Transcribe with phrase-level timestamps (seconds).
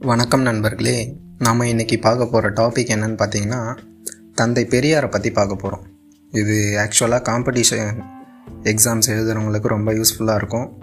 [0.00, 3.76] வணக்கம் நண்பர்களே நாம் இன்றைக்கி பார்க்க போகிற டாபிக் என்னன்னு பார்த்தீங்கன்னா
[4.34, 5.86] தந்தை பெரியாரை பற்றி பார்க்க போகிறோம்
[6.30, 7.98] இது ஆக்சுவலாக காம்படிஷன்
[8.62, 10.78] எக்ஸாம்ஸ் எழுதுகிறவங்களுக்கு ரொம்ப யூஸ்ஃபுல்லாக இருக்கும்.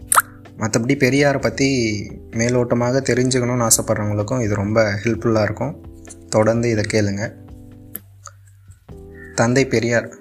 [0.58, 2.00] மற்றபடி பெரியாரை பற்றி
[2.32, 5.86] மேலோட்டமாக தெரிஞ்சுக்கணும்னு ஆசைப்பட்றவங்களுக்கும் இது ரொம்ப ஹெல்ப்ஃபுல்லாக இருக்கும்.
[6.30, 7.34] தொடர்ந்து இதை கேளுங்க.
[9.36, 10.18] தந்தை பெரியார்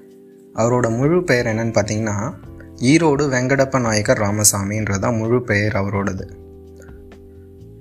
[0.54, 2.34] அவரோட முழு பெயர் என்னன்னு பார்த்தீங்கன்னா
[2.80, 6.42] ஈரோடு வெங்கடப்ப நாயக்கர் ராமசாமின்றது தான் முழு பெயர் அவரோடது.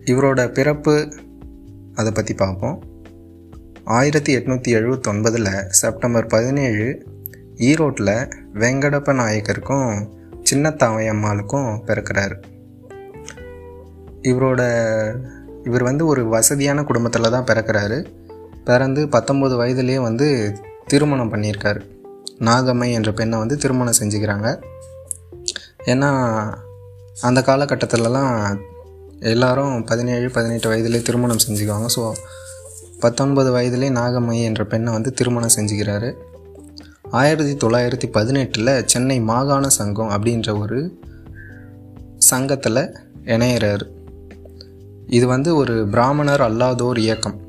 [0.06, 1.14] இவரோட பிறப்பு
[1.96, 2.84] அதை பற்றி பார்ப்போம்.
[3.84, 7.06] ஆயிரத்தி எட்நூற்றி எழுபத்தொன்பதில் செப்டம்பர் பதினேழு
[7.56, 10.10] ஈரோட்டில் வெங்கடப்ப நாயக்கருக்கும்
[10.52, 12.36] சின்னத்தாவை அம்மாளுக்கும் பிறக்கிறார்.
[14.22, 14.62] இவரோட
[15.64, 18.06] இவர் வந்து ஒரு வசதியான குடும்பத்தில் தான் பிறக்கிறாரு.
[18.64, 21.82] பிறந்து பத்தொம்பது வயதுலேயே வந்து திருமணம் பண்ணியிருக்காரு.
[22.40, 24.64] நாகம்மை என்ற பெண்ணை வந்து திருமணம் செஞ்சுக்கிறாங்க.
[25.86, 26.12] ஏன்னா
[27.22, 28.60] அந்த காலகட்டத்திலலாம்
[29.20, 31.86] எல்லாரும் பதினேழு பதினெட்டு வயதிலே திருமணம் செஞ்சுக்குவாங்க.
[31.96, 32.12] ஸோ
[33.00, 36.14] பத்தொன்பது வயதிலே நாகம்மை என்ற பெண்ணை வந்து திருமணம் செஞ்சுக்கிறாரு.
[37.10, 41.02] ஆயிரத்தி தொள்ளாயிரத்தி பதினெட்டில் சென்னை மாகாண சங்கம் அப்படின்ற ஒரு
[42.18, 43.82] சங்கத்தில் இணையிறாரு.
[45.08, 47.42] இது வந்து ஒரு பிராமணர் அல்லாதோர் இயக்கம்.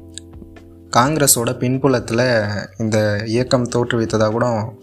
[0.96, 2.44] காங்கிரஸோட பின்புலத்தில்
[2.78, 4.74] இந்த இயக்கம் தோற்றுவித்ததாக கூட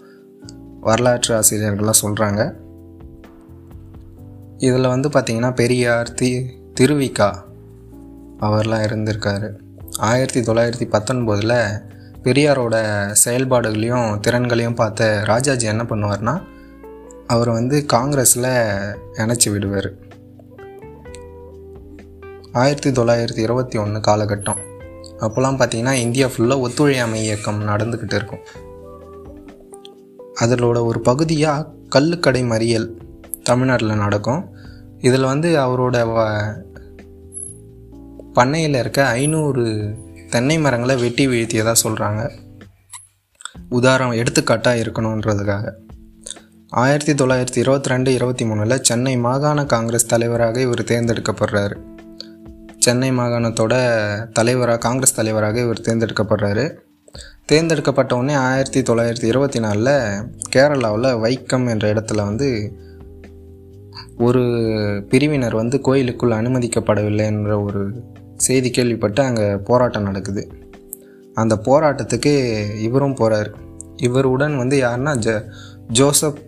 [0.82, 2.60] வரலாற்று ஆசிரியர்கள்லாம் சொல்கிறாங்க
[4.58, 7.34] இதில் வந்து பார்த்திங்கன்னா பெரியார் தி திருவிக்கா
[8.40, 9.50] அவர்லாம் இருந்திருக்காரு.
[9.98, 11.82] ஆயிரத்தி தொள்ளாயிரத்தி பத்தொன்பதில்
[12.24, 12.76] பெரியாரோட
[13.26, 16.42] செயல்பாடுகளையும் திறன்களையும் பார்த்த ராஜாஜி என்ன பண்ணுவார்னா
[17.28, 18.50] அவர் வந்து காங்கிரஸில்
[19.14, 19.94] இணைச்சி விடுவார்.
[22.52, 24.58] ஆயிரத்தி தொள்ளாயிரத்தி இருபத்தி ஒன்று காலகட்டம்.
[25.20, 28.40] அப்போல்லாம் பார்த்தீங்கன்னா இந்தியா ஃபுல்லாக ஒத்துழையாமை இயக்கம் நடந்துக்கிட்டு இருக்கும்.
[30.42, 32.90] அதிலோட ஒரு பகுதியாக கல்லுக்கடை மறியல்
[33.44, 34.60] தமிழ்நாட்டில் நடக்கும்.
[35.02, 36.18] இதில் வந்து அவரோட வ
[38.34, 39.96] பண்ணையில் இருக்க ஐநூறு
[40.30, 42.32] தென்னை மரங்களை வெட்டி வீழ்த்தியதாக சொல்கிறாங்க
[43.70, 45.72] உதாரணம் எடுத்துக்காட்டாக இருக்கணுன்றதுக்காக.
[46.70, 51.76] ஆயிரத்தி தொள்ளாயிரத்தி இருபத்தி ரெண்டு இருபத்தி மூணில் சென்னை மாகாண காங்கிரஸ் தலைவராக இவர் தேர்ந்தெடுக்கப்படுறாரு.
[52.78, 53.74] சென்னை மாகாணத்தோட
[54.32, 56.76] தலைவராக காங்கிரஸ் தலைவராக இவர் தேர்ந்தெடுக்கப்படுறாரு.
[57.46, 60.24] தேர்ந்தெடுக்கப்பட்ட உடனே ஆயிரத்தி தொள்ளாயிரத்தி இருபத்தி நாலில்
[60.56, 62.50] கேரளாவில் வைக்கம் என்ற இடத்துல வந்து
[64.22, 64.42] ஒரு
[65.10, 67.82] பிரிவினர் வந்து கோயிலுக்குள் அனுமதிக்கப்படவில்லை என்ற ஒரு
[68.36, 70.44] செய்தி கேள்விப்பட்டு அங்கே போராட்டம் நடக்குது.
[71.34, 72.34] அந்த போராட்டத்துக்கு
[72.80, 73.50] இவரும் போகிறார்
[73.98, 75.32] இவருடன் வந்து யாருன்னா ஜ
[75.88, 76.40] ஜோசப்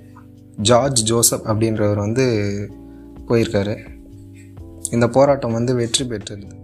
[0.62, 2.26] ஜார்ஜ் ஜோசப் அப்படின்றவர் வந்து
[3.28, 3.76] போயிருக்காரு.
[4.92, 6.62] இந்த போராட்டம் வந்து வெற்றி பெற்றிருது